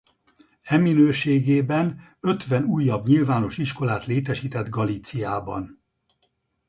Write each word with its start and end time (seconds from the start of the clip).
E 0.65 0.77
minőségében 0.77 2.15
ötven 2.19 2.63
újabb 2.63 3.05
nyilvános 3.07 3.57
iskolát 3.57 4.05
létesített 4.05 4.69
Galíciában. 4.69 5.81